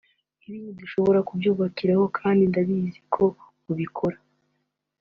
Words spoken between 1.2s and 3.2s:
kubyubahiriza kandi ndabizi